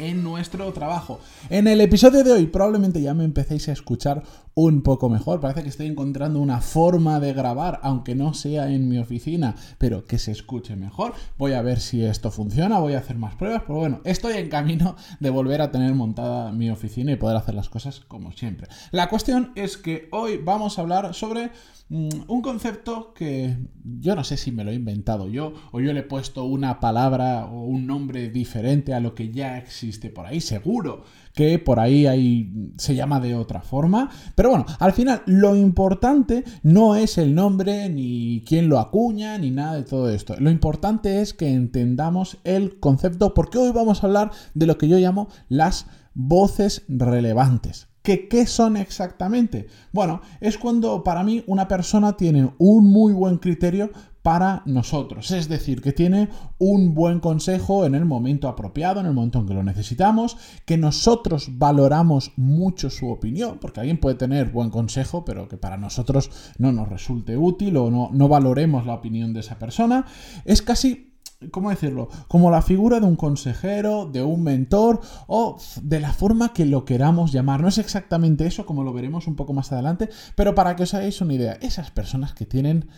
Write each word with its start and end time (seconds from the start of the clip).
en 0.00 0.22
nuestro 0.22 0.72
trabajo. 0.72 1.20
En 1.48 1.68
el 1.68 1.80
episodio 1.80 2.24
de 2.24 2.32
hoy 2.32 2.46
probablemente 2.46 3.00
ya 3.00 3.14
me 3.14 3.24
empecéis 3.24 3.68
a 3.68 3.72
escuchar 3.72 4.22
un 4.54 4.82
poco 4.82 5.08
mejor. 5.08 5.40
Parece 5.40 5.62
que 5.62 5.68
estoy 5.68 5.86
encontrando 5.86 6.40
una 6.40 6.60
forma 6.60 7.20
de 7.20 7.32
grabar, 7.32 7.80
aunque 7.82 8.14
no 8.14 8.34
sea 8.34 8.70
en 8.70 8.88
mi 8.88 8.98
oficina, 8.98 9.54
pero 9.78 10.04
que 10.04 10.18
se 10.18 10.32
escuche 10.32 10.76
mejor. 10.76 11.14
Voy 11.38 11.52
a 11.52 11.62
ver 11.62 11.80
si 11.80 12.04
esto 12.04 12.30
funciona, 12.30 12.78
voy 12.78 12.94
a 12.94 12.98
hacer 12.98 13.16
más 13.16 13.34
pruebas, 13.36 13.62
pero 13.66 13.78
bueno, 13.78 14.00
estoy 14.04 14.34
en 14.34 14.48
camino 14.48 14.96
de 15.20 15.30
volver 15.30 15.62
a 15.62 15.70
tener 15.70 15.94
montada 15.94 16.52
mi 16.52 16.70
oficina 16.70 17.12
y 17.12 17.16
poder 17.16 17.36
hacer 17.36 17.54
las 17.54 17.68
cosas 17.68 18.00
como 18.00 18.32
siempre. 18.32 18.68
La 18.90 19.08
cuestión 19.08 19.52
es 19.54 19.76
que 19.76 20.08
hoy 20.12 20.38
vamos 20.42 20.78
a 20.78 20.82
hablar 20.82 21.14
sobre 21.14 21.50
mm, 21.88 22.08
un 22.28 22.42
concepto 22.42 23.14
que 23.14 23.56
yo 23.84 24.14
no 24.14 24.24
sé 24.24 24.36
si 24.36 24.52
me 24.52 24.64
lo 24.64 24.70
he 24.70 24.74
inventado 24.74 25.28
yo 25.28 25.54
o 25.72 25.80
yo 25.80 25.92
le 25.92 26.00
he 26.00 26.04
puesto 26.04 26.44
una 26.44 26.80
palabra 26.80 27.46
o 27.46 27.64
un 27.64 27.86
nombre 27.86 28.30
diferente 28.30 28.94
a 28.94 29.00
lo 29.00 29.14
que 29.14 29.30
ya 29.30 29.58
existe 29.58 30.10
por 30.10 30.26
ahí, 30.26 30.40
seguro 30.40 31.04
que 31.34 31.58
por 31.58 31.78
ahí 31.78 32.06
hay, 32.06 32.72
se 32.76 32.94
llama 32.94 33.20
de 33.20 33.34
otra 33.34 33.60
forma. 33.60 34.10
Pero 34.40 34.48
bueno, 34.48 34.64
al 34.78 34.94
final 34.94 35.20
lo 35.26 35.54
importante 35.54 36.44
no 36.62 36.96
es 36.96 37.18
el 37.18 37.34
nombre, 37.34 37.90
ni 37.90 38.42
quién 38.46 38.70
lo 38.70 38.78
acuña, 38.78 39.36
ni 39.36 39.50
nada 39.50 39.74
de 39.74 39.82
todo 39.82 40.08
esto. 40.08 40.34
Lo 40.38 40.50
importante 40.50 41.20
es 41.20 41.34
que 41.34 41.52
entendamos 41.52 42.38
el 42.44 42.80
concepto, 42.80 43.34
porque 43.34 43.58
hoy 43.58 43.70
vamos 43.70 44.02
a 44.02 44.06
hablar 44.06 44.30
de 44.54 44.64
lo 44.64 44.78
que 44.78 44.88
yo 44.88 44.96
llamo 44.96 45.28
las 45.50 45.84
voces 46.14 46.84
relevantes. 46.88 47.88
¿Qué, 48.00 48.28
¿Qué 48.28 48.46
son 48.46 48.78
exactamente? 48.78 49.66
Bueno, 49.92 50.22
es 50.40 50.56
cuando 50.56 51.04
para 51.04 51.22
mí 51.22 51.44
una 51.46 51.68
persona 51.68 52.16
tiene 52.16 52.50
un 52.56 52.90
muy 52.90 53.12
buen 53.12 53.36
criterio 53.36 53.90
para 54.22 54.62
nosotros. 54.66 55.30
Es 55.30 55.48
decir, 55.48 55.80
que 55.80 55.92
tiene 55.92 56.28
un 56.58 56.94
buen 56.94 57.20
consejo 57.20 57.86
en 57.86 57.94
el 57.94 58.04
momento 58.04 58.48
apropiado, 58.48 59.00
en 59.00 59.06
el 59.06 59.14
momento 59.14 59.38
en 59.38 59.46
que 59.46 59.54
lo 59.54 59.62
necesitamos, 59.62 60.36
que 60.66 60.76
nosotros 60.76 61.48
valoramos 61.58 62.32
mucho 62.36 62.90
su 62.90 63.10
opinión, 63.10 63.58
porque 63.60 63.80
alguien 63.80 63.98
puede 63.98 64.16
tener 64.16 64.50
buen 64.50 64.70
consejo, 64.70 65.24
pero 65.24 65.48
que 65.48 65.56
para 65.56 65.76
nosotros 65.76 66.30
no 66.58 66.72
nos 66.72 66.88
resulte 66.88 67.36
útil 67.36 67.76
o 67.76 67.90
no, 67.90 68.10
no 68.12 68.28
valoremos 68.28 68.86
la 68.86 68.94
opinión 68.94 69.32
de 69.32 69.40
esa 69.40 69.58
persona. 69.58 70.04
Es 70.44 70.62
casi 70.62 71.10
¿cómo 71.50 71.70
decirlo? 71.70 72.08
Como 72.28 72.50
la 72.50 72.62
figura 72.62 73.00
de 73.00 73.06
un 73.06 73.16
consejero, 73.16 74.04
de 74.04 74.22
un 74.22 74.42
mentor 74.42 75.00
o 75.26 75.58
de 75.82 76.00
la 76.00 76.12
forma 76.12 76.52
que 76.52 76.66
lo 76.66 76.84
queramos 76.84 77.32
llamar. 77.32 77.62
No 77.62 77.68
es 77.68 77.78
exactamente 77.78 78.46
eso, 78.46 78.66
como 78.66 78.84
lo 78.84 78.92
veremos 78.92 79.26
un 79.26 79.36
poco 79.36 79.52
más 79.52 79.72
adelante, 79.72 80.10
pero 80.34 80.54
para 80.54 80.76
que 80.76 80.82
os 80.82 80.94
hagáis 80.94 81.20
una 81.20 81.34
idea, 81.34 81.52
esas 81.62 81.90
personas 81.90 82.34
que 82.34 82.44
tienen 82.44 82.88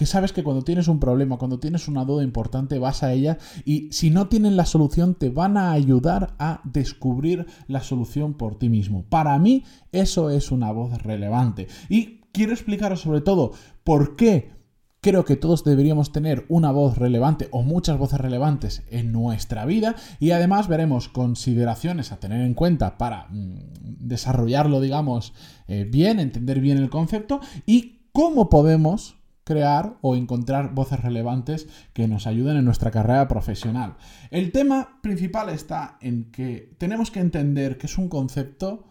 que 0.00 0.06
sabes 0.06 0.32
que 0.32 0.42
cuando 0.42 0.62
tienes 0.62 0.88
un 0.88 0.98
problema, 0.98 1.36
cuando 1.36 1.60
tienes 1.60 1.86
una 1.86 2.06
duda 2.06 2.24
importante, 2.24 2.78
vas 2.78 3.02
a 3.02 3.12
ella 3.12 3.36
y 3.66 3.92
si 3.92 4.08
no 4.08 4.28
tienen 4.28 4.56
la 4.56 4.64
solución, 4.64 5.14
te 5.14 5.28
van 5.28 5.58
a 5.58 5.72
ayudar 5.72 6.36
a 6.38 6.62
descubrir 6.64 7.44
la 7.68 7.82
solución 7.82 8.32
por 8.32 8.58
ti 8.58 8.70
mismo. 8.70 9.04
Para 9.10 9.38
mí, 9.38 9.62
eso 9.92 10.30
es 10.30 10.52
una 10.52 10.72
voz 10.72 11.02
relevante. 11.02 11.68
Y 11.90 12.22
quiero 12.32 12.54
explicaros 12.54 13.02
sobre 13.02 13.20
todo 13.20 13.52
por 13.84 14.16
qué 14.16 14.58
Creo 15.02 15.24
que 15.24 15.36
todos 15.36 15.64
deberíamos 15.64 16.12
tener 16.12 16.44
una 16.50 16.72
voz 16.72 16.98
relevante 16.98 17.48
o 17.52 17.62
muchas 17.62 17.96
voces 17.96 18.20
relevantes 18.20 18.82
en 18.90 19.12
nuestra 19.12 19.64
vida 19.64 19.96
y 20.18 20.32
además 20.32 20.68
veremos 20.68 21.08
consideraciones 21.08 22.12
a 22.12 22.20
tener 22.20 22.42
en 22.42 22.52
cuenta 22.52 22.98
para 22.98 23.26
mm, 23.30 23.60
desarrollarlo, 23.80 24.78
digamos, 24.78 25.32
eh, 25.68 25.86
bien, 25.90 26.20
entender 26.20 26.60
bien 26.60 26.76
el 26.76 26.90
concepto 26.90 27.40
y 27.64 28.00
cómo 28.12 28.50
podemos 28.50 29.19
crear 29.50 29.96
o 30.00 30.14
encontrar 30.14 30.74
voces 30.74 31.00
relevantes 31.00 31.66
que 31.92 32.06
nos 32.06 32.28
ayuden 32.28 32.56
en 32.56 32.64
nuestra 32.64 32.92
carrera 32.92 33.26
profesional. 33.26 33.96
El 34.30 34.52
tema 34.52 35.00
principal 35.02 35.48
está 35.48 35.98
en 36.00 36.30
que 36.30 36.76
tenemos 36.78 37.10
que 37.10 37.18
entender 37.18 37.76
que 37.76 37.88
es 37.88 37.98
un 37.98 38.08
concepto 38.08 38.84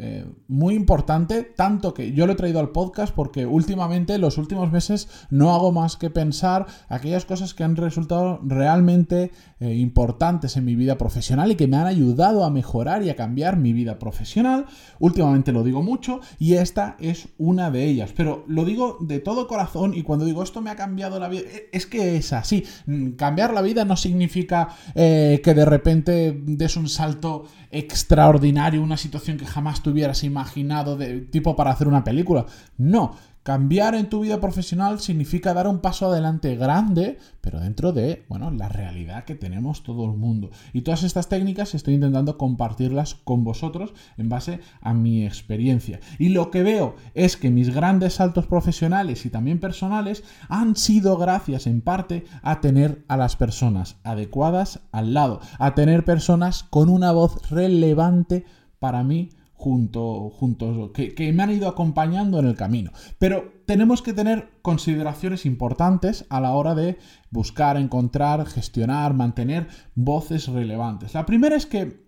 eh, 0.00 0.24
muy 0.46 0.76
importante, 0.76 1.42
tanto 1.42 1.92
que 1.92 2.12
yo 2.12 2.28
lo 2.28 2.34
he 2.34 2.36
traído 2.36 2.60
al 2.60 2.70
podcast 2.70 3.12
porque 3.12 3.46
últimamente, 3.46 4.16
los 4.18 4.38
últimos 4.38 4.70
meses, 4.70 5.08
no 5.28 5.52
hago 5.52 5.72
más 5.72 5.96
que 5.96 6.08
pensar 6.08 6.66
aquellas 6.88 7.24
cosas 7.24 7.52
que 7.52 7.64
han 7.64 7.74
resultado 7.74 8.38
realmente 8.44 9.32
eh, 9.58 9.74
importantes 9.74 10.56
en 10.56 10.64
mi 10.64 10.76
vida 10.76 10.98
profesional 10.98 11.50
y 11.50 11.56
que 11.56 11.66
me 11.66 11.78
han 11.78 11.88
ayudado 11.88 12.44
a 12.44 12.50
mejorar 12.50 13.02
y 13.02 13.10
a 13.10 13.16
cambiar 13.16 13.56
mi 13.56 13.72
vida 13.72 13.98
profesional. 13.98 14.66
Últimamente 15.00 15.50
lo 15.50 15.64
digo 15.64 15.82
mucho 15.82 16.20
y 16.38 16.54
esta 16.54 16.94
es 17.00 17.30
una 17.36 17.72
de 17.72 17.84
ellas, 17.84 18.12
pero 18.16 18.44
lo 18.46 18.64
digo 18.64 18.98
de 19.00 19.18
todo 19.18 19.48
corazón 19.48 19.94
y 19.94 20.04
cuando 20.04 20.26
digo 20.26 20.44
esto 20.44 20.60
me 20.60 20.70
ha 20.70 20.76
cambiado 20.76 21.18
la 21.18 21.28
vida, 21.28 21.40
e, 21.40 21.70
es 21.72 21.86
que 21.86 22.16
es 22.16 22.32
así. 22.32 22.64
Mm, 22.86 23.10
cambiar 23.16 23.52
la 23.52 23.62
vida 23.62 23.84
no 23.84 23.96
significa 23.96 24.68
eh, 24.94 25.40
que 25.42 25.54
de 25.54 25.64
repente 25.64 26.40
des 26.46 26.76
un 26.76 26.88
salto 26.88 27.46
extraordinario, 27.70 28.82
una 28.82 28.96
situación 28.96 29.36
que 29.36 29.44
jamás 29.46 29.82
hubieras 29.90 30.24
imaginado 30.24 30.96
de 30.96 31.20
tipo 31.20 31.56
para 31.56 31.70
hacer 31.70 31.88
una 31.88 32.04
película. 32.04 32.46
No, 32.76 33.14
Cambiar 33.48 33.94
en 33.94 34.10
tu 34.10 34.20
vida 34.20 34.42
profesional 34.42 35.00
significa 35.00 35.54
dar 35.54 35.66
un 35.66 35.78
paso 35.78 36.08
adelante 36.08 36.54
grande, 36.56 37.16
pero 37.40 37.60
dentro 37.60 37.94
de, 37.94 38.26
bueno, 38.28 38.50
la 38.50 38.68
realidad 38.68 39.24
que 39.24 39.36
tenemos 39.36 39.82
todo 39.82 40.04
el 40.04 40.18
mundo. 40.18 40.50
Y 40.74 40.82
todas 40.82 41.02
estas 41.02 41.30
técnicas 41.30 41.74
estoy 41.74 41.94
intentando 41.94 42.36
compartirlas 42.36 43.14
con 43.14 43.44
vosotros 43.44 43.94
en 44.18 44.28
base 44.28 44.60
a 44.82 44.92
mi 44.92 45.24
experiencia. 45.24 45.98
Y 46.18 46.28
lo 46.28 46.50
que 46.50 46.62
veo 46.62 46.96
es 47.14 47.38
que 47.38 47.50
mis 47.50 47.74
grandes 47.74 48.16
saltos 48.16 48.46
profesionales 48.46 49.24
y 49.24 49.30
también 49.30 49.60
personales 49.60 50.24
han 50.50 50.76
sido 50.76 51.16
gracias 51.16 51.66
en 51.66 51.80
parte 51.80 52.26
a 52.42 52.60
tener 52.60 53.02
a 53.08 53.16
las 53.16 53.36
personas 53.36 53.96
adecuadas 54.04 54.80
al 54.92 55.14
lado, 55.14 55.40
a 55.58 55.74
tener 55.74 56.04
personas 56.04 56.64
con 56.64 56.90
una 56.90 57.12
voz 57.12 57.48
relevante 57.48 58.44
para 58.78 59.02
mí 59.02 59.30
junto, 59.58 60.30
juntos, 60.30 60.92
que, 60.94 61.16
que, 61.16 61.32
me 61.32 61.42
han 61.42 61.50
ido 61.50 61.68
acompañando 61.68 62.38
en 62.38 62.46
el 62.46 62.54
camino. 62.54 62.92
Pero 63.18 63.52
tenemos 63.66 64.02
que 64.02 64.12
tener 64.12 64.52
consideraciones 64.62 65.44
importantes 65.44 66.24
a 66.30 66.40
la 66.40 66.52
hora 66.52 66.76
de 66.76 66.96
buscar, 67.30 67.76
encontrar, 67.76 68.46
gestionar, 68.46 69.14
mantener 69.14 69.66
voces 69.96 70.46
relevantes. 70.46 71.12
La 71.12 71.26
primera 71.26 71.56
es 71.56 71.66
que 71.66 72.06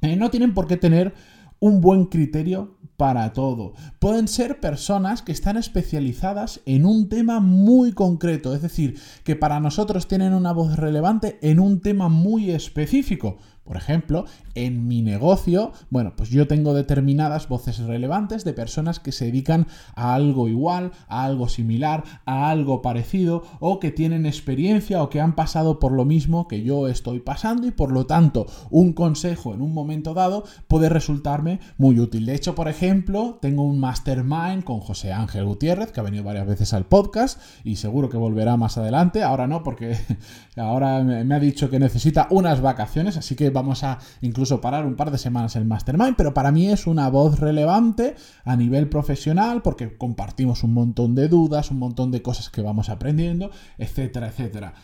eh, 0.00 0.16
no 0.16 0.30
tienen 0.30 0.54
por 0.54 0.66
qué 0.66 0.78
tener 0.78 1.12
un 1.60 1.82
buen 1.82 2.06
criterio 2.06 2.78
para 2.96 3.32
todo. 3.32 3.74
Pueden 4.00 4.26
ser 4.26 4.58
personas 4.60 5.22
que 5.22 5.30
están 5.32 5.56
especializadas 5.56 6.60
en 6.66 6.84
un 6.84 7.08
tema 7.08 7.38
muy 7.38 7.92
concreto, 7.92 8.54
es 8.54 8.62
decir, 8.62 8.98
que 9.24 9.36
para 9.36 9.60
nosotros 9.60 10.08
tienen 10.08 10.34
una 10.34 10.52
voz 10.52 10.76
relevante 10.76 11.38
en 11.42 11.60
un 11.60 11.80
tema 11.80 12.08
muy 12.08 12.50
específico. 12.50 13.38
Por 13.68 13.76
ejemplo, 13.76 14.24
en 14.54 14.88
mi 14.88 15.02
negocio, 15.02 15.72
bueno, 15.90 16.14
pues 16.16 16.30
yo 16.30 16.48
tengo 16.48 16.72
determinadas 16.72 17.48
voces 17.48 17.78
relevantes 17.80 18.42
de 18.42 18.54
personas 18.54 18.98
que 18.98 19.12
se 19.12 19.26
dedican 19.26 19.66
a 19.94 20.14
algo 20.14 20.48
igual, 20.48 20.92
a 21.06 21.24
algo 21.24 21.50
similar, 21.50 22.02
a 22.24 22.48
algo 22.48 22.80
parecido, 22.80 23.42
o 23.60 23.78
que 23.78 23.90
tienen 23.90 24.24
experiencia 24.24 25.02
o 25.02 25.10
que 25.10 25.20
han 25.20 25.34
pasado 25.34 25.78
por 25.78 25.92
lo 25.92 26.06
mismo 26.06 26.48
que 26.48 26.62
yo 26.62 26.88
estoy 26.88 27.20
pasando 27.20 27.66
y 27.66 27.70
por 27.70 27.92
lo 27.92 28.06
tanto 28.06 28.46
un 28.70 28.94
consejo 28.94 29.52
en 29.52 29.60
un 29.60 29.74
momento 29.74 30.14
dado 30.14 30.44
puede 30.66 30.88
resultarme 30.88 31.60
muy 31.76 32.00
útil. 32.00 32.24
De 32.24 32.34
hecho, 32.34 32.54
por 32.54 32.68
ejemplo, 32.68 33.38
tengo 33.42 33.64
un 33.64 33.80
mastermind 33.80 34.64
con 34.64 34.80
José 34.80 35.12
Ángel 35.12 35.44
Gutiérrez, 35.44 35.92
que 35.92 36.00
ha 36.00 36.04
venido 36.04 36.24
varias 36.24 36.46
veces 36.46 36.72
al 36.72 36.86
podcast 36.86 37.38
y 37.64 37.76
seguro 37.76 38.08
que 38.08 38.16
volverá 38.16 38.56
más 38.56 38.78
adelante. 38.78 39.22
Ahora 39.22 39.46
no, 39.46 39.62
porque 39.62 39.94
ahora 40.56 41.02
me 41.02 41.34
ha 41.34 41.38
dicho 41.38 41.68
que 41.68 41.78
necesita 41.78 42.28
unas 42.30 42.62
vacaciones, 42.62 43.18
así 43.18 43.36
que 43.36 43.57
vamos 43.58 43.82
a 43.82 43.98
incluso 44.20 44.60
parar 44.60 44.86
un 44.86 44.94
par 44.94 45.10
de 45.10 45.18
semanas 45.18 45.56
el 45.56 45.64
mastermind, 45.64 46.14
pero 46.16 46.32
para 46.32 46.52
mí 46.52 46.68
es 46.68 46.86
una 46.86 47.08
voz 47.08 47.40
relevante 47.40 48.14
a 48.44 48.56
nivel 48.56 48.88
profesional 48.88 49.62
porque 49.62 49.98
compartimos 49.98 50.62
un 50.62 50.74
montón 50.74 51.14
de 51.14 51.28
dudas, 51.28 51.70
un 51.70 51.78
montón 51.78 52.12
de 52.12 52.22
cosas 52.22 52.50
que 52.50 52.62
vamos 52.62 52.88
aprendiendo, 52.88 53.50
etcétera, 53.78 54.28
etcétera. 54.28 54.74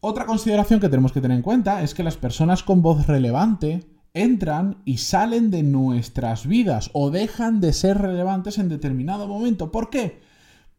Otra 0.00 0.26
consideración 0.26 0.80
que 0.80 0.88
tenemos 0.88 1.12
que 1.12 1.20
tener 1.20 1.36
en 1.36 1.42
cuenta 1.42 1.82
es 1.82 1.94
que 1.94 2.02
las 2.02 2.16
personas 2.16 2.62
con 2.62 2.82
voz 2.82 3.06
relevante 3.06 3.86
entran 4.14 4.78
y 4.84 4.96
salen 4.98 5.50
de 5.50 5.62
nuestras 5.62 6.46
vidas 6.46 6.90
o 6.94 7.10
dejan 7.10 7.60
de 7.60 7.72
ser 7.72 7.98
relevantes 7.98 8.58
en 8.58 8.68
determinado 8.68 9.28
momento. 9.28 9.70
¿Por 9.70 9.90
qué? 9.90 10.20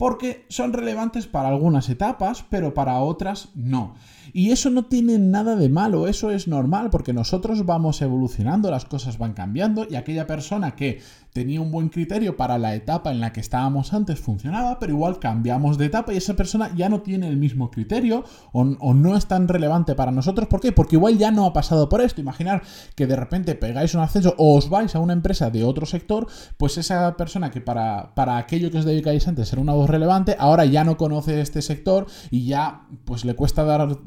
Porque 0.02 0.48
son 0.50 0.74
relevantes 0.74 1.28
para 1.28 1.50
algunas 1.50 1.88
etapas, 1.88 2.44
pero 2.50 2.74
para 2.74 2.98
otras 3.02 3.50
no. 3.54 3.94
Y 4.34 4.50
eso 4.50 4.72
no 4.72 4.86
tiene 4.86 5.20
nada 5.20 5.56
de 5.56 5.70
malo, 5.70 6.08
eso 6.08 6.32
es 6.32 6.48
normal, 6.48 6.90
porque 6.90 7.14
nosotros 7.14 7.68
vamos 7.68 8.02
evolucionando, 8.02 8.72
las 8.72 8.86
cosas 8.86 9.20
van 9.20 9.34
cambiando 9.34 9.86
y 9.88 9.96
aquella 9.96 10.26
persona 10.26 10.76
que 10.76 11.02
tenía 11.34 11.62
un 11.62 11.72
buen 11.72 11.90
criterio 11.90 12.36
para 12.36 12.58
la 12.58 12.76
etapa 12.76 13.12
en 13.12 13.22
la 13.22 13.32
que 13.32 13.40
estábamos 13.40 13.94
antes 13.94 14.20
funcionaba, 14.20 14.80
pero 14.80 14.94
igual 14.94 15.20
cambiamos 15.20 15.78
de 15.78 15.86
etapa 15.86 16.14
y 16.14 16.18
esa 16.18 16.36
persona 16.36 16.74
ya 16.76 16.90
no 16.90 17.02
tiene 17.02 17.28
el 17.28 17.38
mismo 17.38 17.72
criterio 17.72 18.26
o, 18.52 18.64
no 18.64 19.16
es 19.16 19.28
tan 19.28 19.48
relevante 19.48 19.96
para 19.96 20.12
nosotros. 20.12 20.48
¿Por 20.48 20.60
qué? 20.60 20.72
Porque 20.72 20.98
igual 20.98 21.18
ya 21.18 21.32
no 21.32 21.46
ha 21.46 21.54
pasado 21.54 21.90
por 21.90 22.02
esto. 22.02 22.22
Imaginar 22.22 22.64
que 22.96 23.08
de 23.08 23.16
repente 23.16 23.56
pegáis 23.56 23.96
un 23.96 24.02
ascenso 24.02 24.36
o 24.38 24.58
os 24.58 24.70
vais 24.70 24.94
a 24.96 25.00
una 25.00 25.14
empresa 25.14 25.50
de 25.50 25.64
otro 25.64 25.86
sector, 25.86 26.28
pues 26.58 26.78
esa 26.78 27.16
persona 27.16 27.52
que 27.52 27.62
para, 27.62 28.14
para 28.14 28.38
aquello 28.38 28.72
que 28.72 28.80
os 28.80 28.86
dedicáis 28.86 29.28
antes 29.28 29.52
era 29.54 29.62
una 29.62 29.74
voz 29.74 29.90
relevante, 29.92 30.36
ahora 30.40 30.66
ya 30.66 30.84
no 30.84 30.98
conoce 30.98 31.42
este 31.42 31.62
sector 31.62 32.08
y 32.30 32.46
ya 32.46 32.88
pues 33.06 33.26
le 33.26 33.36
cuesta 33.36 33.64
dar 33.64 33.98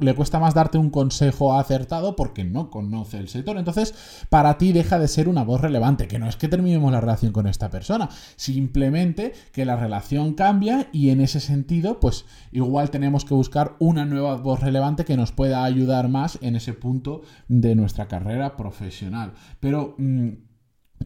le 0.00 0.14
cuesta 0.14 0.38
más 0.38 0.54
darte 0.54 0.78
un 0.78 0.90
consejo 0.90 1.58
acertado 1.58 2.16
porque 2.16 2.44
no 2.44 2.70
conoce 2.70 3.18
el 3.18 3.28
sector. 3.28 3.58
Entonces, 3.58 3.94
para 4.28 4.58
ti 4.58 4.72
deja 4.72 4.98
de 4.98 5.08
ser 5.08 5.28
una 5.28 5.44
voz 5.44 5.60
relevante, 5.60 6.08
que 6.08 6.18
no 6.18 6.28
es 6.28 6.36
que 6.36 6.48
terminemos 6.48 6.92
la 6.92 7.00
relación 7.00 7.32
con 7.32 7.46
esta 7.46 7.70
persona, 7.70 8.08
simplemente 8.36 9.32
que 9.52 9.64
la 9.64 9.76
relación 9.76 10.34
cambia 10.34 10.88
y 10.92 11.10
en 11.10 11.20
ese 11.20 11.40
sentido, 11.40 12.00
pues 12.00 12.24
igual 12.52 12.90
tenemos 12.90 13.24
que 13.24 13.34
buscar 13.34 13.76
una 13.78 14.04
nueva 14.04 14.36
voz 14.36 14.60
relevante 14.60 15.04
que 15.04 15.16
nos 15.16 15.32
pueda 15.32 15.64
ayudar 15.64 16.08
más 16.08 16.38
en 16.42 16.56
ese 16.56 16.74
punto 16.74 17.22
de 17.48 17.74
nuestra 17.74 18.08
carrera 18.08 18.56
profesional. 18.56 19.32
Pero... 19.60 19.94
Mm, 19.98 20.47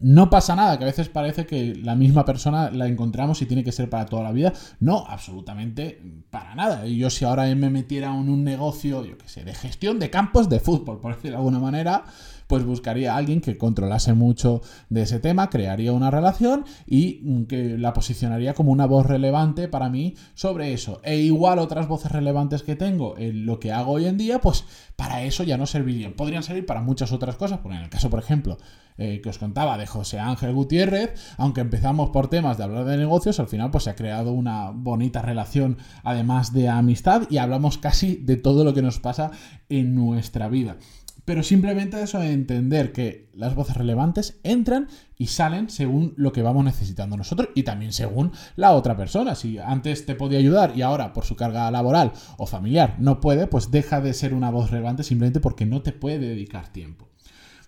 no 0.00 0.30
pasa 0.30 0.56
nada, 0.56 0.78
que 0.78 0.84
a 0.84 0.86
veces 0.86 1.08
parece 1.08 1.46
que 1.46 1.74
la 1.76 1.94
misma 1.94 2.24
persona 2.24 2.70
la 2.70 2.86
encontramos 2.86 3.40
y 3.42 3.46
tiene 3.46 3.62
que 3.62 3.72
ser 3.72 3.88
para 3.90 4.06
toda 4.06 4.22
la 4.22 4.32
vida. 4.32 4.52
No, 4.80 5.04
absolutamente 5.06 6.00
para 6.30 6.54
nada. 6.54 6.86
Y 6.86 6.96
yo 6.96 7.10
si 7.10 7.24
ahora 7.24 7.54
me 7.54 7.70
metiera 7.70 8.08
en 8.08 8.28
un 8.28 8.44
negocio, 8.44 9.04
yo 9.04 9.18
qué 9.18 9.28
sé, 9.28 9.44
de 9.44 9.54
gestión 9.54 9.98
de 9.98 10.10
campos 10.10 10.48
de 10.48 10.60
fútbol, 10.60 11.00
por 11.00 11.14
decirlo 11.14 11.32
de 11.32 11.36
alguna 11.36 11.58
manera, 11.58 12.04
pues 12.52 12.66
buscaría 12.66 13.14
a 13.14 13.16
alguien 13.16 13.40
que 13.40 13.56
controlase 13.56 14.12
mucho 14.12 14.60
de 14.90 15.00
ese 15.00 15.20
tema, 15.20 15.48
crearía 15.48 15.90
una 15.94 16.10
relación 16.10 16.66
y 16.86 17.46
que 17.46 17.78
la 17.78 17.94
posicionaría 17.94 18.52
como 18.52 18.72
una 18.72 18.84
voz 18.84 19.06
relevante 19.06 19.68
para 19.68 19.88
mí 19.88 20.16
sobre 20.34 20.74
eso. 20.74 21.00
E 21.02 21.16
igual 21.16 21.58
otras 21.58 21.88
voces 21.88 22.12
relevantes 22.12 22.62
que 22.62 22.76
tengo 22.76 23.16
en 23.16 23.46
lo 23.46 23.58
que 23.58 23.72
hago 23.72 23.92
hoy 23.92 24.04
en 24.04 24.18
día, 24.18 24.38
pues 24.42 24.66
para 24.96 25.22
eso 25.22 25.44
ya 25.44 25.56
no 25.56 25.64
servirían. 25.64 26.12
Podrían 26.12 26.42
servir 26.42 26.66
para 26.66 26.82
muchas 26.82 27.10
otras 27.12 27.36
cosas, 27.36 27.60
porque 27.60 27.78
en 27.78 27.84
el 27.84 27.88
caso, 27.88 28.10
por 28.10 28.18
ejemplo, 28.18 28.58
eh, 28.98 29.22
que 29.22 29.30
os 29.30 29.38
contaba 29.38 29.78
de 29.78 29.86
José 29.86 30.18
Ángel 30.18 30.52
Gutiérrez, 30.52 31.14
aunque 31.38 31.62
empezamos 31.62 32.10
por 32.10 32.28
temas 32.28 32.58
de 32.58 32.64
hablar 32.64 32.84
de 32.84 32.98
negocios, 32.98 33.40
al 33.40 33.48
final 33.48 33.70
pues 33.70 33.84
se 33.84 33.90
ha 33.90 33.96
creado 33.96 34.32
una 34.32 34.72
bonita 34.72 35.22
relación 35.22 35.78
además 36.04 36.52
de 36.52 36.68
amistad 36.68 37.22
y 37.30 37.38
hablamos 37.38 37.78
casi 37.78 38.16
de 38.16 38.36
todo 38.36 38.62
lo 38.62 38.74
que 38.74 38.82
nos 38.82 39.00
pasa 39.00 39.30
en 39.70 39.94
nuestra 39.94 40.48
vida. 40.48 40.76
Pero 41.24 41.42
simplemente 41.42 42.02
eso 42.02 42.18
de 42.18 42.32
entender 42.32 42.92
que 42.92 43.30
las 43.32 43.54
voces 43.54 43.76
relevantes 43.76 44.40
entran 44.42 44.88
y 45.16 45.28
salen 45.28 45.70
según 45.70 46.14
lo 46.16 46.32
que 46.32 46.42
vamos 46.42 46.64
necesitando 46.64 47.16
nosotros 47.16 47.50
y 47.54 47.62
también 47.62 47.92
según 47.92 48.32
la 48.56 48.72
otra 48.72 48.96
persona. 48.96 49.36
Si 49.36 49.58
antes 49.58 50.04
te 50.04 50.16
podía 50.16 50.38
ayudar 50.38 50.72
y 50.76 50.82
ahora 50.82 51.12
por 51.12 51.24
su 51.24 51.36
carga 51.36 51.70
laboral 51.70 52.12
o 52.38 52.46
familiar 52.46 52.96
no 52.98 53.20
puede, 53.20 53.46
pues 53.46 53.70
deja 53.70 54.00
de 54.00 54.14
ser 54.14 54.34
una 54.34 54.50
voz 54.50 54.70
relevante 54.70 55.04
simplemente 55.04 55.40
porque 55.40 55.64
no 55.64 55.82
te 55.82 55.92
puede 55.92 56.18
dedicar 56.18 56.68
tiempo. 56.68 57.08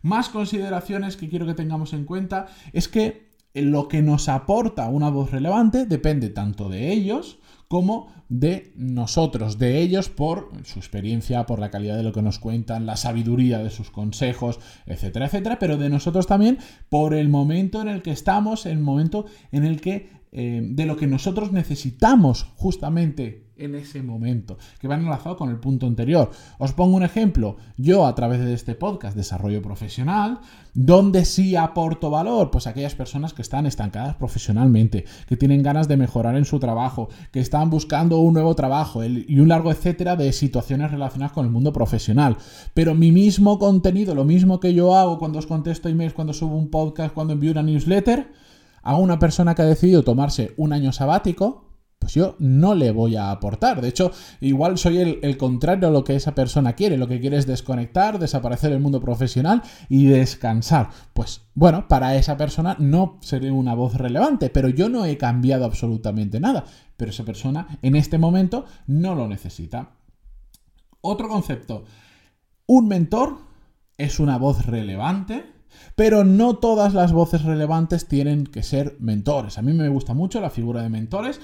Más 0.02 0.28
consideraciones 0.28 1.16
que 1.16 1.28
quiero 1.28 1.46
que 1.46 1.54
tengamos 1.54 1.92
en 1.92 2.04
cuenta 2.04 2.46
es 2.72 2.88
que 2.88 3.32
lo 3.54 3.86
que 3.86 4.02
nos 4.02 4.28
aporta 4.28 4.88
una 4.88 5.10
voz 5.10 5.30
relevante 5.30 5.86
depende 5.86 6.28
tanto 6.28 6.68
de 6.68 6.92
ellos 6.92 7.38
como 7.68 8.12
de 8.28 8.72
nosotros, 8.76 9.58
de 9.58 9.80
ellos 9.80 10.08
por 10.08 10.50
su 10.64 10.78
experiencia, 10.78 11.46
por 11.46 11.58
la 11.58 11.70
calidad 11.70 11.96
de 11.96 12.02
lo 12.02 12.12
que 12.12 12.22
nos 12.22 12.38
cuentan, 12.38 12.86
la 12.86 12.96
sabiduría 12.96 13.58
de 13.58 13.70
sus 13.70 13.90
consejos, 13.90 14.60
etcétera, 14.86 15.26
etcétera, 15.26 15.58
pero 15.58 15.76
de 15.76 15.90
nosotros 15.90 16.26
también 16.26 16.58
por 16.88 17.14
el 17.14 17.28
momento 17.28 17.80
en 17.80 17.88
el 17.88 18.02
que 18.02 18.12
estamos, 18.12 18.66
el 18.66 18.78
momento 18.78 19.26
en 19.52 19.64
el 19.64 19.80
que 19.80 20.24
eh, 20.36 20.60
de 20.64 20.84
lo 20.84 20.96
que 20.96 21.06
nosotros 21.06 21.52
necesitamos 21.52 22.50
justamente 22.56 23.44
en 23.56 23.74
ese 23.74 24.02
momento, 24.02 24.58
que 24.80 24.88
va 24.88 24.96
enlazado 24.96 25.36
con 25.36 25.48
el 25.48 25.60
punto 25.60 25.86
anterior. 25.86 26.30
Os 26.58 26.72
pongo 26.72 26.96
un 26.96 27.04
ejemplo, 27.04 27.56
yo 27.76 28.06
a 28.06 28.14
través 28.14 28.40
de 28.40 28.52
este 28.52 28.74
podcast 28.74 29.16
Desarrollo 29.16 29.62
Profesional, 29.62 30.40
donde 30.72 31.24
sí 31.24 31.54
aporto 31.54 32.10
valor? 32.10 32.50
Pues 32.50 32.66
aquellas 32.66 32.96
personas 32.96 33.32
que 33.32 33.42
están 33.42 33.66
estancadas 33.66 34.16
profesionalmente, 34.16 35.04
que 35.28 35.36
tienen 35.36 35.62
ganas 35.62 35.86
de 35.86 35.96
mejorar 35.96 36.36
en 36.36 36.44
su 36.44 36.58
trabajo, 36.58 37.08
que 37.30 37.40
están 37.40 37.63
buscando 37.70 38.18
un 38.18 38.34
nuevo 38.34 38.54
trabajo 38.54 39.04
y 39.04 39.38
un 39.38 39.48
largo 39.48 39.70
etcétera 39.70 40.16
de 40.16 40.32
situaciones 40.32 40.90
relacionadas 40.90 41.32
con 41.32 41.46
el 41.46 41.52
mundo 41.52 41.72
profesional. 41.72 42.36
Pero 42.74 42.94
mi 42.94 43.12
mismo 43.12 43.58
contenido, 43.58 44.14
lo 44.14 44.24
mismo 44.24 44.60
que 44.60 44.74
yo 44.74 44.96
hago 44.96 45.18
cuando 45.18 45.38
os 45.38 45.46
contesto 45.46 45.88
emails, 45.88 46.14
cuando 46.14 46.32
subo 46.32 46.56
un 46.56 46.70
podcast, 46.70 47.14
cuando 47.14 47.32
envío 47.32 47.52
una 47.52 47.62
newsletter, 47.62 48.30
a 48.82 48.96
una 48.96 49.18
persona 49.18 49.54
que 49.54 49.62
ha 49.62 49.66
decidido 49.66 50.02
tomarse 50.02 50.52
un 50.56 50.72
año 50.72 50.92
sabático, 50.92 51.64
pues 52.04 52.12
yo 52.12 52.36
no 52.38 52.74
le 52.74 52.90
voy 52.90 53.16
a 53.16 53.30
aportar. 53.30 53.80
De 53.80 53.88
hecho, 53.88 54.12
igual 54.42 54.76
soy 54.76 55.18
el, 55.22 55.36
contrario 55.38 55.88
a 55.88 55.90
lo 55.90 56.04
que 56.04 56.14
esa 56.14 56.34
persona 56.34 56.74
quiere. 56.74 56.98
Lo 56.98 57.08
que 57.08 57.18
quiere 57.18 57.38
es 57.38 57.46
desconectar, 57.46 58.18
desaparecer 58.18 58.70
del 58.70 58.80
mundo 58.80 59.00
profesional 59.00 59.62
y 59.88 60.04
descansar. 60.04 60.90
Pues 61.14 61.40
bueno, 61.54 61.88
para 61.88 62.14
esa 62.16 62.36
persona 62.36 62.76
no 62.78 63.16
seré 63.22 63.50
una 63.50 63.74
voz 63.74 63.94
relevante, 63.94 64.50
pero 64.50 64.68
yo 64.68 64.90
no 64.90 65.06
he 65.06 65.16
cambiado 65.16 65.64
absolutamente 65.64 66.40
nada. 66.40 66.66
Pero 66.96 67.10
esa 67.10 67.24
persona 67.24 67.78
en 67.82 67.96
este 67.96 68.18
momento 68.18 68.64
no 68.86 69.14
lo 69.14 69.28
necesita. 69.28 69.90
Otro 71.00 71.28
concepto. 71.28 71.84
Un 72.66 72.88
mentor 72.88 73.38
es 73.98 74.20
una 74.20 74.38
voz 74.38 74.66
relevante 74.66 75.54
pero 75.96 76.24
no 76.24 76.56
todas 76.56 76.94
las 76.94 77.12
voces 77.12 77.42
relevantes 77.42 78.06
tienen 78.06 78.46
que 78.46 78.62
ser 78.62 78.96
mentores. 79.00 79.58
A 79.58 79.62
mí 79.62 79.72
me 79.72 79.88
gusta 79.88 80.14
mucho 80.14 80.40
la 80.40 80.50
figura 80.50 80.82
de 80.82 80.88
mentores, 80.88 81.40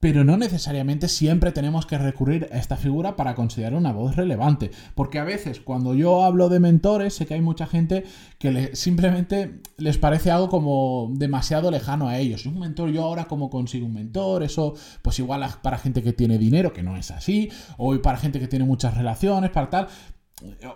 pero 0.00 0.22
no 0.22 0.36
necesariamente 0.36 1.08
siempre 1.08 1.50
tenemos 1.50 1.84
que 1.84 1.98
recurrir 1.98 2.48
a 2.52 2.58
esta 2.58 2.76
figura 2.76 3.16
para 3.16 3.34
considerar 3.34 3.74
una 3.74 3.92
voz 3.92 4.14
relevante. 4.14 4.70
Porque 4.94 5.18
a 5.18 5.24
veces 5.24 5.60
cuando 5.60 5.94
yo 5.94 6.24
hablo 6.24 6.48
de 6.48 6.60
mentores, 6.60 7.14
sé 7.14 7.26
que 7.26 7.34
hay 7.34 7.40
mucha 7.40 7.66
gente 7.66 8.04
que 8.38 8.76
simplemente 8.76 9.60
les 9.76 9.98
parece 9.98 10.30
algo 10.30 10.48
como 10.48 11.10
demasiado 11.14 11.70
lejano 11.70 12.08
a 12.08 12.18
ellos. 12.18 12.46
Un 12.46 12.60
mentor, 12.60 12.90
yo 12.90 13.02
ahora 13.02 13.24
cómo 13.24 13.50
consigo 13.50 13.86
un 13.86 13.94
mentor, 13.94 14.44
eso 14.44 14.74
pues 15.02 15.18
igual 15.18 15.44
para 15.62 15.78
gente 15.78 16.02
que 16.02 16.12
tiene 16.12 16.38
dinero, 16.38 16.72
que 16.72 16.82
no 16.82 16.96
es 16.96 17.10
así, 17.10 17.50
o 17.76 18.00
para 18.00 18.18
gente 18.18 18.38
que 18.38 18.48
tiene 18.48 18.64
muchas 18.64 18.96
relaciones, 18.96 19.50
para 19.50 19.70
tal 19.70 19.88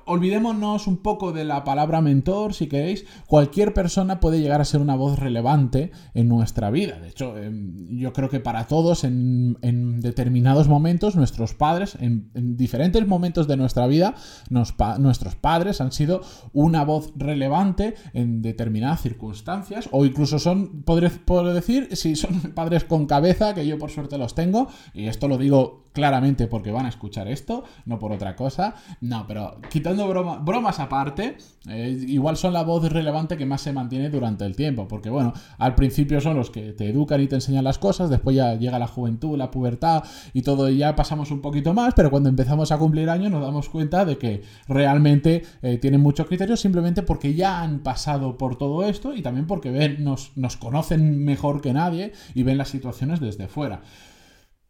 olvidémonos 0.06 0.86
un 0.86 0.98
poco 0.98 1.32
de 1.32 1.44
la 1.44 1.64
palabra 1.64 2.00
mentor, 2.00 2.54
si 2.54 2.66
queréis. 2.66 3.04
Cualquier 3.26 3.74
persona 3.74 4.20
puede 4.20 4.40
llegar 4.40 4.60
a 4.60 4.64
ser 4.64 4.80
una 4.80 4.96
voz 4.96 5.18
relevante 5.18 5.92
en 6.14 6.28
nuestra 6.28 6.70
vida. 6.70 6.98
De 6.98 7.08
hecho, 7.08 7.36
em, 7.38 7.98
yo 7.98 8.12
creo 8.12 8.28
que 8.28 8.40
para 8.40 8.66
todos, 8.66 9.04
en, 9.04 9.56
determinados 10.00 10.68
momentos, 10.68 11.16
nuestros 11.16 11.54
padres, 11.54 11.96
en, 12.00 12.30
diferentes 12.56 13.06
momentos 13.06 13.46
de 13.46 13.56
nuestra 13.56 13.86
vida, 13.86 14.14
nuestros 14.50 15.36
padres 15.36 15.80
han 15.80 15.92
sido 15.92 16.22
una 16.52 16.84
voz 16.84 17.12
relevante 17.16 17.94
en 18.12 18.42
determinadas 18.42 19.02
circunstancias, 19.02 19.88
o 19.92 20.04
incluso 20.04 20.38
son, 20.38 20.82
podré, 20.82 21.10
decir, 21.54 21.88
si 21.96 22.16
son 22.16 22.40
padres 22.54 22.84
con 22.84 23.06
cabeza, 23.06 23.54
que 23.54 23.66
yo 23.66 23.78
por 23.78 23.90
suerte 23.90 24.18
los 24.18 24.34
tengo, 24.34 24.68
y 24.94 25.06
esto 25.06 25.28
lo 25.28 25.38
digo 25.38 25.82
claramente 25.92 26.46
porque 26.46 26.70
van 26.70 26.86
a 26.86 26.88
escuchar 26.88 27.28
esto, 27.28 27.64
no 27.86 27.98
por 27.98 28.12
otra 28.12 28.36
cosa. 28.36 28.74
No, 29.00 29.26
pero 29.26 29.58
quitando 29.70 30.06
bromas 30.40 30.80
aparte, 30.80 31.36
eh, 31.68 32.04
igual 32.08 32.36
son 32.36 32.52
la 32.52 32.62
voz 32.62 32.90
relevante 32.90 33.36
que 33.36 33.46
más 33.46 33.60
se 33.60 33.72
mantiene 33.72 34.10
durante 34.10 34.44
el 34.44 34.56
tiempo, 34.56 34.88
porque 34.88 35.10
bueno, 35.10 35.32
al 35.58 35.74
principio 35.74 36.20
son 36.20 36.36
los 36.36 36.50
que 36.50 36.72
te 36.72 36.88
educan 36.90 37.20
y 37.20 37.28
te 37.28 37.36
enseñan 37.36 37.64
las 37.64 37.78
cosas, 37.78 38.10
después 38.10 38.34
ya 38.34 38.54
llega 38.54 38.78
la 38.78 38.86
juventud, 38.86 39.36
la 39.36 39.50
pubertad 39.50 40.02
y 40.32 40.42
todo, 40.42 40.68
y 40.68 40.78
ya 40.78 40.96
pasamos 40.96 41.30
un 41.30 41.40
poquito 41.40 41.74
más, 41.74 41.94
pero 41.94 42.10
cuando 42.10 42.28
empezamos 42.28 42.72
a 42.72 42.78
cumplir 42.78 43.10
años 43.10 43.30
nos 43.30 43.42
damos 43.42 43.68
cuenta 43.68 44.04
de 44.04 44.18
que 44.18 44.42
realmente 44.66 45.42
eh, 45.62 45.78
tienen 45.78 46.00
muchos 46.00 46.26
criterios 46.26 46.60
simplemente 46.60 47.02
porque 47.02 47.34
ya 47.34 47.62
han 47.62 47.80
pasado 47.80 48.38
por 48.38 48.56
todo 48.56 48.84
esto 48.84 49.14
y 49.14 49.22
también 49.22 49.46
porque 49.46 49.70
ven, 49.70 50.02
nos, 50.02 50.32
nos 50.36 50.56
conocen 50.56 51.24
mejor 51.24 51.60
que 51.60 51.72
nadie 51.72 52.12
y 52.34 52.42
ven 52.42 52.58
las 52.58 52.68
situaciones 52.68 53.20
desde 53.20 53.48
fuera. 53.48 53.82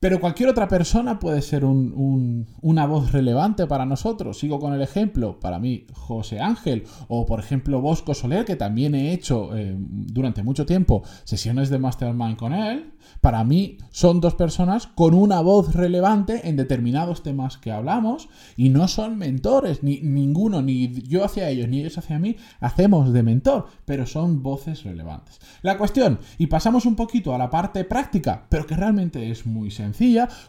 Pero 0.03 0.19
cualquier 0.19 0.49
otra 0.49 0.67
persona 0.67 1.21
puede 1.21 1.43
ser 1.43 1.65
una 1.65 2.87
voz 2.87 3.13
relevante 3.13 3.69
para 3.69 3.87
nosotros. 3.87 4.37
Sigo 4.37 4.59
con 4.59 4.73
el 4.73 4.83
ejemplo, 4.83 5.39
para 5.39 5.61
mí, 5.61 5.87
José 5.93 6.41
Ángel, 6.41 6.87
o 7.07 7.25
por 7.25 7.39
ejemplo 7.39 7.81
Bosco 7.81 8.13
Soler, 8.13 8.45
que 8.45 8.57
también 8.57 8.97
he 8.97 9.13
hecho 9.13 9.57
eh, 9.57 9.77
durante 9.79 10.43
mucho 10.43 10.67
tiempo 10.67 11.05
sesiones 11.23 11.71
de 11.71 11.79
Mastermind 11.79 12.37
con 12.37 12.53
él. 12.53 12.95
Para 13.21 13.45
mí 13.45 13.79
son 13.91 14.21
dos 14.21 14.35
personas 14.35 14.89
con 14.89 15.15
una 15.15 15.41
voz 15.41 15.75
relevante 15.75 16.49
en 16.49 16.57
determinados 16.57 17.23
temas 17.23 17.57
que 17.57 17.71
hablamos 17.71 18.29
y 18.57 18.69
no 18.71 18.89
son 18.89 19.19
mentores, 19.19 19.83
ni 19.83 20.01
ninguno, 20.01 20.63
ni 20.63 20.93
yo 21.03 21.25
hacia 21.25 21.49
ellos, 21.49 21.69
ni 21.69 21.81
ellos 21.81 21.99
hacia 21.99 22.19
mí, 22.19 22.37
hacemos 22.61 23.13
de 23.13 23.23
mentor, 23.23 23.67
pero 23.85 24.07
son 24.07 24.43
voces 24.43 24.83
relevantes. 24.83 25.41
La 25.63 25.79
cuestión, 25.79 26.19
y 26.39 26.49
pasamos 26.49 26.87
un 26.87 26.97
poquito 26.97 27.35
a 27.35 27.39
la 27.39 27.51
parte 27.51 27.85
práctica, 27.85 28.47
pero 28.49 28.67
que 28.67 28.77
realmente 28.77 29.31
es 29.31 29.47
muy 29.47 29.71
sencilla, 29.71 29.92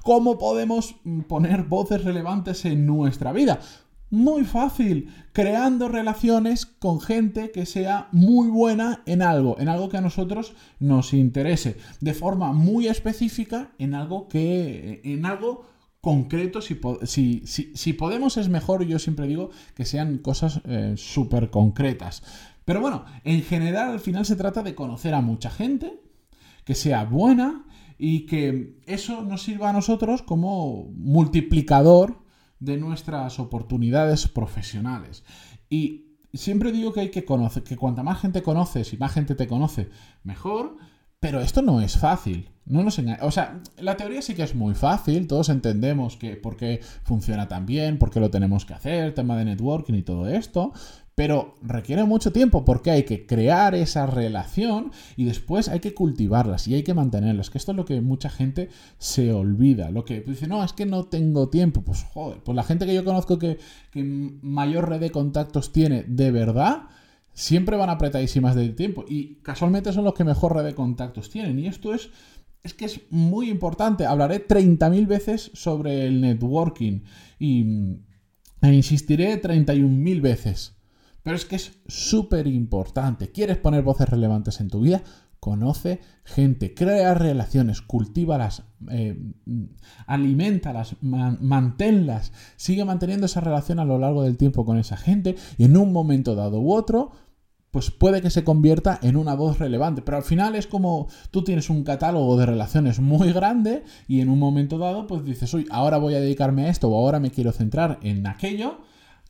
¿cómo 0.03 0.37
podemos 0.37 0.95
poner 1.27 1.63
voces 1.63 2.03
relevantes 2.03 2.65
en 2.65 2.85
nuestra 2.85 3.31
vida? 3.31 3.59
Muy 4.09 4.43
fácil, 4.43 5.09
creando 5.31 5.87
relaciones 5.87 6.67
con 6.67 7.01
gente 7.01 7.49
que 7.49 7.65
sea 7.65 8.09
muy 8.11 8.47
buena 8.47 9.01
en 9.07 9.23
algo, 9.23 9.59
en 9.59 9.69
algo 9.69 9.89
que 9.89 9.97
a 9.97 10.01
nosotros 10.01 10.53
nos 10.79 11.13
interese, 11.13 11.77
de 11.99 12.13
forma 12.13 12.53
muy 12.53 12.87
específica, 12.87 13.71
en 13.79 13.95
algo 13.95 14.27
que, 14.27 15.01
en 15.03 15.25
algo 15.25 15.65
concreto, 15.99 16.59
si, 16.61 17.41
si, 17.45 17.93
podemos 17.93 18.37
es 18.37 18.49
mejor, 18.49 18.85
yo 18.85 18.99
siempre 18.99 19.25
digo 19.25 19.49
que 19.73 19.85
sean 19.85 20.17
cosas 20.19 20.61
eh, 20.65 20.93
súper 20.95 21.49
concretas. 21.49 22.21
Pero 22.65 22.81
bueno, 22.81 23.05
en 23.23 23.41
general 23.41 23.93
al 23.93 23.99
final 23.99 24.25
se 24.25 24.35
trata 24.35 24.63
de 24.63 24.75
conocer 24.75 25.13
a 25.13 25.21
mucha 25.21 25.49
gente, 25.49 25.99
que 26.65 26.75
sea 26.75 27.05
buena 27.05 27.65
y 28.05 28.25
que 28.25 28.81
eso 28.85 29.21
nos 29.21 29.43
sirva 29.43 29.69
a 29.69 29.73
nosotros 29.73 30.23
como 30.23 30.89
multiplicador 30.93 32.21
de 32.59 32.75
nuestras 32.75 33.39
oportunidades 33.39 34.27
profesionales. 34.27 35.23
Y 35.69 36.17
siempre 36.33 36.73
digo 36.73 36.91
que 36.91 36.99
hay 36.99 37.11
que 37.11 37.23
conocer, 37.23 37.63
que 37.63 37.77
cuanta 37.77 38.03
más 38.03 38.19
gente 38.19 38.43
conoces 38.43 38.91
y 38.91 38.97
más 38.97 39.13
gente 39.13 39.35
te 39.35 39.47
conoce, 39.47 39.89
mejor. 40.21 40.75
Pero 41.21 41.39
esto 41.39 41.61
no 41.61 41.79
es 41.79 41.97
fácil. 41.97 42.49
No 42.65 42.83
nos 42.83 42.99
O 43.21 43.31
sea, 43.31 43.61
la 43.77 43.95
teoría 43.95 44.21
sí 44.21 44.35
que 44.35 44.43
es 44.43 44.53
muy 44.53 44.75
fácil. 44.75 45.25
Todos 45.25 45.47
entendemos 45.47 46.17
que 46.17 46.35
por 46.35 46.57
qué 46.57 46.81
funciona 47.03 47.47
tan 47.47 47.65
bien, 47.65 47.97
por 47.97 48.09
qué 48.09 48.19
lo 48.19 48.29
tenemos 48.29 48.65
que 48.65 48.73
hacer, 48.73 49.13
tema 49.13 49.37
de 49.37 49.45
networking 49.45 49.93
y 49.93 50.03
todo 50.03 50.27
esto 50.27 50.73
pero 51.15 51.55
requiere 51.61 52.03
mucho 52.05 52.31
tiempo 52.31 52.65
porque 52.65 52.91
hay 52.91 53.03
que 53.03 53.25
crear 53.25 53.75
esa 53.75 54.05
relación 54.05 54.91
y 55.15 55.25
después 55.25 55.69
hay 55.69 55.79
que 55.79 55.93
cultivarlas 55.93 56.67
y 56.67 56.73
hay 56.73 56.83
que 56.83 56.93
mantenerlas, 56.93 57.49
que 57.49 57.57
esto 57.57 57.71
es 57.71 57.77
lo 57.77 57.85
que 57.85 58.01
mucha 58.01 58.29
gente 58.29 58.69
se 58.97 59.31
olvida, 59.31 59.91
lo 59.91 60.05
que 60.05 60.21
dice, 60.21 60.47
no, 60.47 60.63
es 60.63 60.73
que 60.73 60.85
no 60.85 61.05
tengo 61.05 61.49
tiempo, 61.49 61.81
pues 61.81 62.03
joder, 62.03 62.39
pues 62.43 62.55
la 62.55 62.63
gente 62.63 62.85
que 62.85 62.95
yo 62.95 63.05
conozco 63.05 63.37
que, 63.37 63.59
mayor 64.41 64.89
red 64.89 64.99
de 64.99 65.11
contactos 65.11 65.71
tiene 65.71 66.03
de 66.07 66.31
verdad, 66.31 66.83
siempre 67.33 67.77
van 67.77 67.89
apretadísimas 67.89 68.55
de 68.55 68.69
tiempo 68.69 69.05
y 69.07 69.35
casualmente 69.43 69.93
son 69.93 70.03
los 70.03 70.13
que 70.13 70.23
mejor 70.23 70.55
red 70.55 70.63
de 70.63 70.75
contactos 70.75 71.29
tienen 71.29 71.59
y 71.59 71.67
esto 71.67 71.93
es 71.93 72.09
es 72.63 72.73
que 72.73 72.85
es 72.85 73.01
muy 73.09 73.49
importante. 73.49 74.05
Hablaré 74.05 74.47
30.000 74.47 75.05
veces 75.05 75.51
sobre 75.53 76.07
el 76.07 76.21
networking 76.21 77.01
y 77.37 77.65
e 78.61 78.73
insistiré 78.73 79.41
31.000 79.41 80.21
veces. 80.21 80.73
Pero 81.23 81.37
es 81.37 81.45
que 81.45 81.55
es 81.55 81.79
súper 81.87 82.47
importante. 82.47 83.31
¿Quieres 83.31 83.57
poner 83.57 83.81
voces 83.81 84.09
relevantes 84.09 84.59
en 84.59 84.69
tu 84.69 84.81
vida? 84.81 85.01
Conoce 85.39 85.99
gente, 86.23 86.73
crea 86.73 87.13
relaciones, 87.13 87.81
cultívalas, 87.81 88.63
eh, 88.89 89.17
alimentalas, 90.05 90.95
manténlas, 91.01 92.31
sigue 92.55 92.85
manteniendo 92.85 93.25
esa 93.25 93.41
relación 93.41 93.79
a 93.79 93.85
lo 93.85 93.97
largo 93.97 94.23
del 94.23 94.37
tiempo 94.37 94.65
con 94.65 94.77
esa 94.77 94.95
gente 94.95 95.35
y 95.57 95.65
en 95.65 95.75
un 95.75 95.91
momento 95.91 96.35
dado 96.35 96.61
u 96.61 96.73
otro, 96.73 97.11
pues 97.71 97.89
puede 97.89 98.21
que 98.21 98.29
se 98.29 98.43
convierta 98.43 98.99
en 99.01 99.17
una 99.17 99.33
voz 99.33 99.59
relevante. 99.59 100.01
Pero 100.01 100.17
al 100.17 100.23
final 100.23 100.55
es 100.55 100.67
como 100.67 101.07
tú 101.31 101.43
tienes 101.43 101.69
un 101.69 101.83
catálogo 101.83 102.37
de 102.37 102.45
relaciones 102.45 102.99
muy 102.99 103.33
grande 103.33 103.83
y 104.07 104.21
en 104.21 104.29
un 104.29 104.39
momento 104.39 104.77
dado, 104.77 105.07
pues 105.07 105.25
dices, 105.25 105.53
uy, 105.53 105.65
ahora 105.71 105.97
voy 105.97 106.13
a 106.13 106.21
dedicarme 106.21 106.65
a 106.65 106.69
esto 106.69 106.89
o 106.89 106.95
ahora 106.95 107.19
me 107.19 107.31
quiero 107.31 107.51
centrar 107.51 107.99
en 108.01 108.27
aquello 108.27 108.77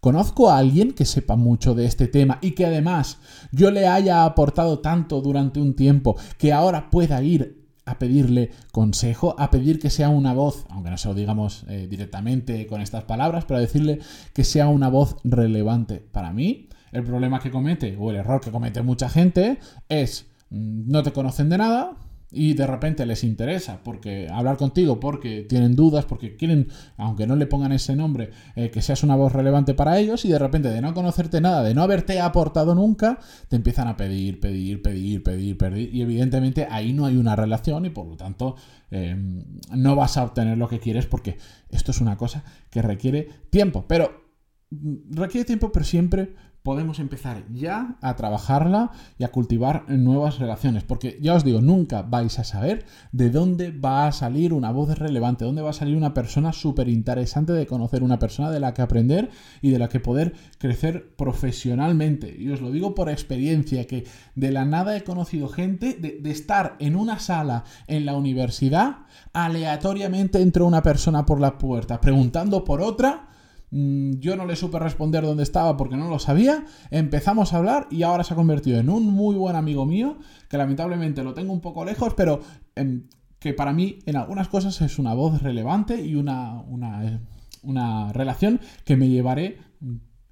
¿Conozco 0.04 0.50
a 0.50 0.58
alguien 0.58 0.92
que 0.92 1.06
sepa 1.06 1.38
mucho 1.38 1.76
de 1.76 1.86
este 1.86 2.10
tema 2.10 2.38
y 2.42 2.52
que 2.52 2.66
además 2.66 3.20
yo 3.54 3.72
le 3.72 3.88
haya 3.88 4.26
aportado 4.26 4.80
tanto 4.80 5.22
durante 5.22 5.62
un 5.62 5.78
tiempo 5.78 6.18
que 6.38 6.52
ahora 6.52 6.90
pueda 6.90 7.24
ir 7.24 7.64
a 7.86 8.00
pedirle 8.00 8.52
consejo, 8.74 9.34
a 9.40 9.50
pedir 9.50 9.80
que 9.80 9.90
sea 9.90 10.10
una 10.10 10.34
voz, 10.34 10.66
aunque 10.72 10.90
no 10.90 10.98
se 10.98 11.08
lo 11.08 11.14
digamos 11.14 11.64
eh, 11.70 11.88
directamente 11.90 12.68
con 12.68 12.82
estas 12.82 13.06
palabras, 13.06 13.46
pero 13.46 13.60
a 13.60 13.62
decirle 13.62 14.00
que 14.34 14.44
sea 14.44 14.68
una 14.68 14.90
voz 14.90 15.16
relevante 15.24 16.06
para 16.12 16.34
mí? 16.34 16.68
El 16.92 17.06
problema 17.06 17.40
que 17.40 17.50
comete, 17.50 17.96
o 17.98 18.10
el 18.12 18.18
error 18.18 18.42
que 18.42 18.52
comete 18.52 18.82
mucha 18.82 19.08
gente, 19.08 19.58
es 19.88 20.26
mm, 20.50 20.92
no 20.92 21.02
te 21.04 21.14
conocen 21.14 21.48
de 21.48 21.60
nada, 21.60 21.94
y 22.34 22.56
de 22.56 22.66
repente 22.66 23.06
les 23.06 23.24
interesa 23.24 23.82
porque 23.84 24.28
hablar 24.30 24.58
contigo 24.58 25.00
porque 25.00 25.46
tienen 25.48 25.75
dudas, 25.75 26.06
porque 26.06 26.36
quieren, 26.36 26.68
aunque 26.98 27.28
no 27.28 27.36
le 27.36 27.46
pongan 27.46 27.72
ese 27.72 27.96
nombre, 27.96 28.32
eh, 28.56 28.72
que 28.72 28.82
seas 28.82 29.04
una 29.04 29.16
voz 29.16 29.32
relevante 29.32 29.75
para 29.75 30.00
ellos 30.00 30.25
y 30.25 30.30
de 30.30 30.40
repente 30.40 30.70
de 30.70 30.82
no 30.82 30.94
conocerte 30.94 31.40
nada, 31.42 31.63
de 31.63 31.75
no 31.75 31.84
haberte 31.84 32.20
aportado 32.20 32.74
nunca, 32.74 33.20
te 33.50 33.56
empiezan 33.56 33.88
a 33.88 33.96
pedir, 33.96 34.40
pedir, 34.40 34.82
pedir, 34.82 35.22
pedir, 35.22 35.58
pedir 35.58 35.94
y 35.94 36.02
evidentemente 36.02 36.68
ahí 36.70 36.92
no 36.92 37.06
hay 37.06 37.18
una 37.18 37.36
relación 37.36 37.86
y 37.86 37.92
por 37.92 38.08
lo 38.08 38.18
tanto 38.18 38.56
em, 38.90 39.44
no 39.72 39.96
vas 39.96 40.18
a 40.18 40.24
obtener 40.24 40.58
lo 40.58 40.68
que 40.68 40.80
quieres 40.80 41.06
porque 41.06 41.38
esto 41.70 41.92
es 41.92 42.02
una 42.02 42.18
cosa 42.18 42.44
que 42.72 42.82
requiere 42.82 43.30
tiempo, 43.52 43.86
pero 43.88 44.12
mm, 44.72 45.16
requiere 45.16 45.46
tiempo 45.46 45.72
pero 45.72 45.86
siempre 45.86 46.34
podemos 46.63 47.00
empezar 47.00 47.43
ya 47.53 47.98
a 48.01 48.15
trabajarla 48.15 48.91
y 49.20 49.25
a 49.25 49.32
cultivar 49.32 49.84
nuevas 49.89 50.39
relaciones. 50.39 50.84
Porque 50.84 51.20
ya 51.22 51.36
os 51.36 51.43
digo, 51.43 51.62
nunca 51.62 52.01
vais 52.01 52.39
a 52.39 52.46
saber 52.46 52.86
de 53.12 53.29
dónde 53.29 53.72
va 53.72 54.08
a 54.08 54.12
salir 54.13 54.53
una 54.53 54.72
voz 54.72 54.98
relevante, 54.98 55.43
dónde 55.43 55.62
va 55.62 55.72
a 55.72 55.74
salir 55.74 55.98
una 55.98 56.13
persona 56.13 56.53
súper 56.53 56.88
interesante 56.88 57.51
de 57.51 57.67
conocer, 57.67 58.01
una 58.01 58.17
persona 58.17 58.50
de 58.50 58.62
la 58.62 58.74
que 58.74 58.82
aprender 58.82 59.29
y 59.62 59.72
de 59.72 59.79
la 59.79 59.89
que 59.89 60.00
poder 60.00 60.34
crecer 60.58 61.15
profesionalmente. 61.17 62.34
Y 62.38 62.50
os 62.50 62.62
lo 62.62 62.72
digo 62.72 62.96
por 62.96 63.10
experiencia, 63.10 63.86
que 63.86 64.05
de 64.36 64.51
la 64.51 64.63
nada 64.63 64.96
he 64.96 65.03
conocido 65.03 65.50
gente 65.50 65.98
de, 66.00 66.20
de 66.22 66.32
estar 66.32 66.77
en 66.79 66.96
una 66.96 67.20
sala 67.20 67.65
en 67.88 68.05
la 68.05 68.15
universidad, 68.15 69.00
aleatoriamente 69.34 70.41
entró 70.41 70.65
una 70.65 70.82
persona 70.82 71.25
por 71.25 71.41
la 71.41 71.58
puerta 71.58 72.00
preguntando 72.00 72.63
por 72.63 72.82
otra 72.82 73.27
yo 74.20 74.36
no 74.36 74.46
le 74.46 74.56
supe 74.56 74.77
responder 74.77 75.24
dónde 75.24 75.42
estaba 75.42 75.75
porque 75.77 75.98
no 75.98 76.08
lo 76.08 76.20
sabía. 76.20 76.65
Empezamos 76.92 77.53
a 77.53 77.58
hablar 77.58 77.88
y 77.89 78.03
ahora 78.03 78.24
se 78.24 78.34
ha 78.34 78.38
convertido 78.38 78.80
en 78.80 78.89
un 78.89 79.08
muy 79.08 79.36
buen 79.36 79.56
amigo 79.56 79.86
mío, 79.86 80.20
que 80.48 80.58
lamentablemente 80.58 81.24
lo 81.24 81.34
tengo 81.34 81.53
un 81.53 81.62
poco 81.62 81.84
lejos, 81.84 82.13
pero 82.13 82.42
em, 82.75 83.08
que 83.39 83.53
para 83.53 83.74
mí 83.74 84.00
en 84.06 84.15
algunas 84.15 84.48
cosas 84.48 84.80
es 84.82 85.00
una 85.00 85.15
voz 85.15 85.42
relevante 85.42 86.06
y 86.06 86.13
una, 86.13 86.62
una, 86.62 87.22
una 87.63 88.13
relación 88.13 88.62
que 88.86 88.96
me 88.96 89.10
llevaré 89.10 89.58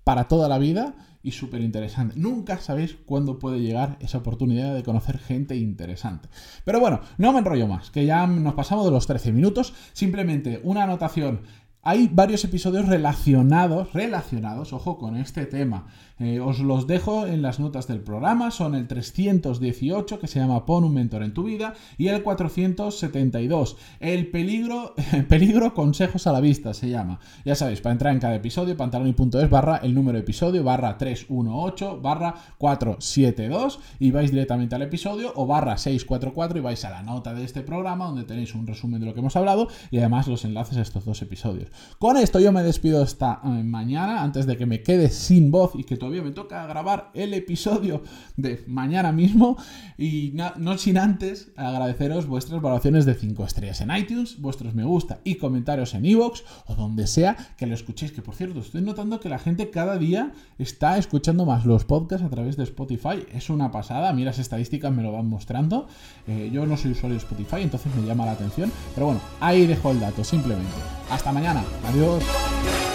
para 0.03 0.27
toda 0.27 0.47
la 0.47 0.59
vida 0.59 0.93
y 1.23 1.31
súper 1.31 1.61
interesante. 1.61 2.15
Nunca 2.17 2.57
sabéis 2.57 2.97
cuándo 3.05 3.39
puede 3.39 3.59
llegar 3.59 3.97
esa 3.99 4.19
oportunidad 4.19 4.73
de 4.73 4.83
conocer 4.83 5.19
gente 5.19 5.55
interesante. 5.55 6.29
Pero 6.65 6.79
bueno, 6.79 7.01
no 7.17 7.31
me 7.31 7.39
enrollo 7.39 7.67
más, 7.67 7.91
que 7.91 8.05
ya 8.05 8.25
nos 8.27 8.53
pasamos 8.53 8.85
de 8.85 8.91
los 8.91 9.07
13 9.07 9.31
minutos. 9.31 9.73
Simplemente 9.93 10.59
una 10.63 10.83
anotación 10.83 11.41
hay 11.83 12.09
varios 12.11 12.43
episodios 12.43 12.87
relacionados, 12.87 13.91
relacionados, 13.93 14.71
ojo, 14.71 14.97
con 14.97 15.15
este 15.15 15.45
tema. 15.45 15.87
Eh, 16.19 16.39
os 16.39 16.59
los 16.59 16.85
dejo 16.85 17.25
en 17.25 17.41
las 17.41 17.59
notas 17.59 17.87
del 17.87 18.01
programa, 18.01 18.51
son 18.51 18.75
el 18.75 18.87
318 18.87 20.19
que 20.19 20.27
se 20.27 20.39
llama 20.39 20.67
Pon 20.67 20.83
un 20.83 20.93
mentor 20.93 21.23
en 21.23 21.33
tu 21.33 21.45
vida 21.45 21.73
y 21.97 22.09
el 22.09 22.21
472, 22.21 23.77
el 23.99 24.27
peligro, 24.27 24.93
peligro 25.27 25.73
consejos 25.73 26.27
a 26.27 26.31
la 26.31 26.39
vista 26.39 26.75
se 26.75 26.89
llama. 26.89 27.19
Ya 27.43 27.55
sabéis, 27.55 27.81
para 27.81 27.93
entrar 27.93 28.13
en 28.13 28.19
cada 28.19 28.35
episodio, 28.35 28.77
pantaloni.es 28.77 29.49
barra 29.49 29.77
el 29.77 29.95
número 29.95 30.17
de 30.17 30.21
episodio, 30.21 30.63
barra 30.63 30.99
318, 30.99 31.99
barra 32.01 32.35
472 32.59 33.79
y 33.97 34.11
vais 34.11 34.29
directamente 34.29 34.75
al 34.75 34.83
episodio 34.83 35.33
o 35.35 35.47
barra 35.47 35.77
644 35.77 36.59
y 36.59 36.61
vais 36.61 36.85
a 36.85 36.91
la 36.91 37.01
nota 37.01 37.33
de 37.33 37.43
este 37.43 37.61
programa 37.61 38.05
donde 38.05 38.25
tenéis 38.25 38.53
un 38.53 38.67
resumen 38.67 38.99
de 38.99 39.07
lo 39.07 39.15
que 39.15 39.21
hemos 39.21 39.35
hablado 39.35 39.69
y 39.89 39.97
además 39.97 40.27
los 40.27 40.45
enlaces 40.45 40.77
a 40.77 40.81
estos 40.81 41.03
dos 41.03 41.19
episodios. 41.23 41.70
Con 41.99 42.17
esto 42.17 42.39
yo 42.39 42.51
me 42.51 42.63
despido 42.63 43.03
esta 43.03 43.39
eh, 43.43 43.47
mañana, 43.63 44.23
antes 44.23 44.47
de 44.47 44.57
que 44.57 44.65
me 44.65 44.81
quede 44.81 45.09
sin 45.09 45.51
voz 45.51 45.73
y 45.75 45.83
que 45.83 45.97
todavía 45.97 46.23
me 46.23 46.31
toca 46.31 46.65
grabar 46.65 47.11
el 47.13 47.33
episodio 47.33 48.01
de 48.37 48.63
mañana 48.67 49.11
mismo. 49.11 49.57
Y 49.97 50.33
no 50.57 50.77
sin 50.77 50.97
antes 50.97 51.51
agradeceros 51.55 52.25
vuestras 52.25 52.61
valoraciones 52.61 53.05
de 53.05 53.13
5 53.13 53.45
estrellas 53.45 53.81
en 53.81 53.95
iTunes, 53.95 54.41
vuestros 54.41 54.73
me 54.73 54.83
gusta 54.83 55.19
y 55.23 55.35
comentarios 55.35 55.93
en 55.93 56.05
iVoox 56.05 56.41
o 56.65 56.75
donde 56.75 57.05
sea 57.05 57.37
que 57.57 57.67
lo 57.67 57.75
escuchéis. 57.75 58.11
Que 58.11 58.23
por 58.23 58.33
cierto, 58.33 58.59
estoy 58.59 58.81
notando 58.81 59.19
que 59.19 59.29
la 59.29 59.37
gente 59.37 59.69
cada 59.69 59.97
día 59.97 60.31
está 60.57 60.97
escuchando 60.97 61.45
más 61.45 61.65
los 61.65 61.85
podcasts 61.85 62.25
a 62.25 62.29
través 62.29 62.57
de 62.57 62.63
Spotify. 62.63 63.23
Es 63.31 63.49
una 63.51 63.71
pasada, 63.71 64.11
mira 64.13 64.31
las 64.31 64.39
estadísticas 64.39 64.93
me 64.93 65.03
lo 65.03 65.11
van 65.11 65.27
mostrando. 65.27 65.87
Eh, 66.25 66.49
yo 66.53 66.65
no 66.65 66.77
soy 66.77 66.91
usuario 66.91 67.17
de 67.17 67.23
Spotify, 67.23 67.61
entonces 67.61 67.93
me 67.95 68.07
llama 68.07 68.25
la 68.25 68.31
atención. 68.31 68.71
Pero 68.95 69.07
bueno, 69.07 69.21
ahí 69.41 69.67
dejo 69.67 69.91
el 69.91 69.99
dato, 69.99 70.23
simplemente. 70.23 70.71
Hasta 71.09 71.33
mañana. 71.61 71.89
Adiós. 71.89 72.90